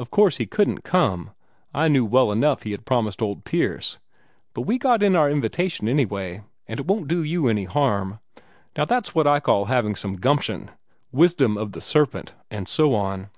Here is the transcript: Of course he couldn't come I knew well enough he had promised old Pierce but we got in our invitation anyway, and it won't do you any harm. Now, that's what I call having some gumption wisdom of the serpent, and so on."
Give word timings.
Of 0.00 0.10
course 0.10 0.38
he 0.38 0.46
couldn't 0.46 0.82
come 0.82 1.30
I 1.72 1.86
knew 1.86 2.04
well 2.04 2.32
enough 2.32 2.64
he 2.64 2.72
had 2.72 2.84
promised 2.84 3.22
old 3.22 3.44
Pierce 3.44 3.98
but 4.52 4.62
we 4.62 4.78
got 4.78 5.00
in 5.00 5.14
our 5.14 5.30
invitation 5.30 5.86
anyway, 5.86 6.42
and 6.66 6.80
it 6.80 6.88
won't 6.88 7.06
do 7.06 7.22
you 7.22 7.46
any 7.46 7.62
harm. 7.62 8.18
Now, 8.76 8.84
that's 8.84 9.14
what 9.14 9.28
I 9.28 9.38
call 9.38 9.66
having 9.66 9.94
some 9.94 10.16
gumption 10.16 10.72
wisdom 11.12 11.56
of 11.56 11.70
the 11.70 11.80
serpent, 11.80 12.34
and 12.50 12.66
so 12.66 12.96
on." 12.96 13.30